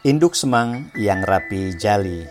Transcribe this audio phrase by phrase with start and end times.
[0.00, 2.24] Induk semang yang rapi jali.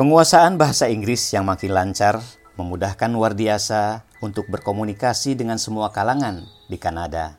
[0.00, 2.24] Penguasaan bahasa Inggris yang makin lancar
[2.56, 7.36] memudahkan Wardiasa untuk berkomunikasi dengan semua kalangan di Kanada.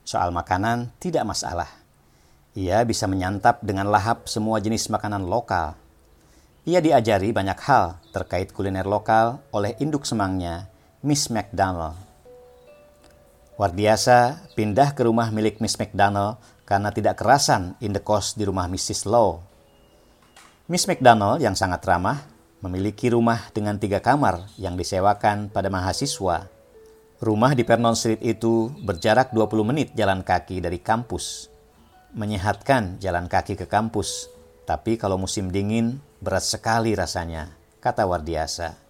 [0.00, 1.68] Soal makanan tidak masalah.
[2.56, 5.76] Ia bisa menyantap dengan lahap semua jenis makanan lokal.
[6.64, 10.72] Ia diajari banyak hal terkait kuliner lokal oleh induk semangnya,
[11.04, 12.13] Miss McDonald.
[13.54, 19.06] Wardiasa pindah ke rumah milik Miss McDonald karena tidak kerasan indekos di rumah Mrs.
[19.06, 19.46] Low.
[20.66, 22.26] Miss McDonald yang sangat ramah
[22.66, 26.50] memiliki rumah dengan tiga kamar yang disewakan pada mahasiswa.
[27.22, 31.46] Rumah di Vernon Street itu berjarak 20 menit jalan kaki dari kampus.
[32.10, 34.26] Menyehatkan jalan kaki ke kampus,
[34.66, 38.83] tapi kalau musim dingin berat sekali rasanya, kata Wardiasa.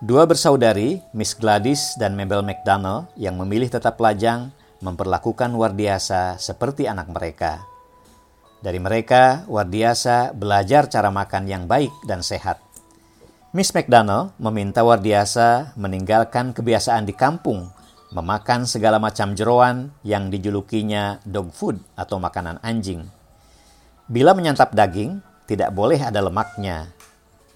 [0.00, 4.48] Dua bersaudari, Miss Gladys dan Mabel McDonald, yang memilih tetap lajang,
[4.80, 7.60] memperlakukan Wardiasa seperti anak mereka.
[8.64, 12.64] Dari mereka, Wardiasa belajar cara makan yang baik dan sehat.
[13.52, 17.68] Miss McDonald meminta Wardiasa meninggalkan kebiasaan di kampung,
[18.16, 23.04] memakan segala macam jeroan yang dijulukinya dog food atau makanan anjing.
[24.08, 26.88] Bila menyantap daging, tidak boleh ada lemaknya,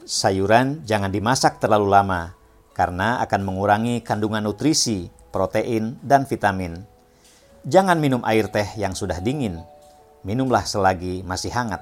[0.05, 2.37] Sayuran jangan dimasak terlalu lama
[2.77, 6.85] karena akan mengurangi kandungan nutrisi, protein, dan vitamin.
[7.65, 9.65] Jangan minum air teh yang sudah dingin.
[10.21, 11.81] Minumlah selagi masih hangat.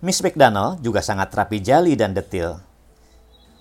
[0.00, 2.56] Miss McDonald juga sangat rapi jali dan detil.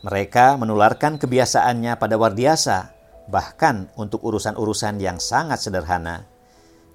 [0.08, 2.96] Mereka menularkan kebiasaannya pada Wardiasa,
[3.28, 6.24] bahkan untuk urusan-urusan yang sangat sederhana.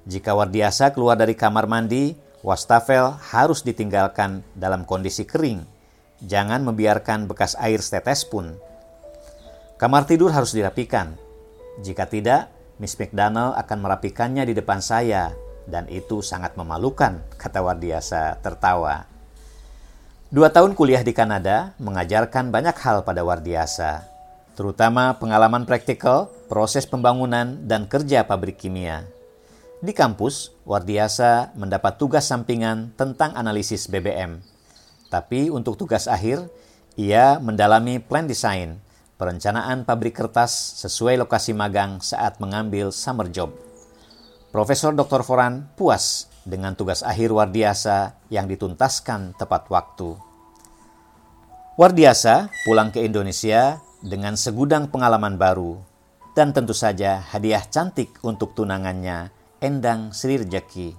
[0.09, 5.77] Jika Wardiasa keluar dari kamar mandi, wastafel harus ditinggalkan dalam kondisi kering
[6.19, 8.58] Jangan membiarkan bekas air setetes pun.
[9.78, 11.14] Kamar tidur harus dirapikan.
[11.78, 12.50] Jika tidak,
[12.83, 15.30] Miss McDonald akan merapikannya di depan saya,
[15.70, 19.07] dan itu sangat memalukan, kata Wardiasa tertawa.
[20.34, 24.02] Dua tahun kuliah di Kanada mengajarkan banyak hal pada Wardiasa,
[24.58, 29.07] terutama pengalaman praktikal, proses pembangunan, dan kerja pabrik kimia.
[29.78, 34.58] Di kampus, Wardiasa mendapat tugas sampingan tentang analisis BBM
[35.08, 36.45] tapi untuk tugas akhir,
[37.01, 38.80] ia mendalami plan design,
[39.17, 40.52] perencanaan pabrik kertas
[40.85, 43.57] sesuai lokasi magang saat mengambil summer job.
[44.52, 45.24] Profesor Dr.
[45.24, 50.17] Foran puas dengan tugas akhir Wardiasa yang dituntaskan tepat waktu.
[51.77, 55.79] Wardiasa pulang ke Indonesia dengan segudang pengalaman baru
[56.35, 60.95] dan tentu saja hadiah cantik untuk tunangannya, Endang Sri Rejeki.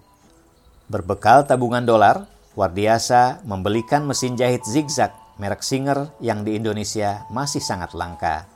[0.91, 2.27] Berbekal tabungan dolar,
[2.59, 8.51] Wardiasa membelikan mesin jahit zigzag merek Singer yang di Indonesia masih sangat langka.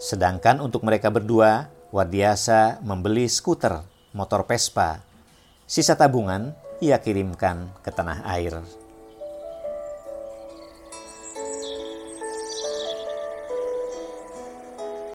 [0.00, 3.84] Sedangkan untuk mereka berdua, Wardiasa membeli skuter
[4.16, 5.04] motor Vespa.
[5.68, 8.64] Sisa tabungan ia kirimkan ke tanah air.